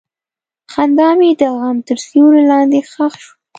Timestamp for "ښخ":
2.91-3.13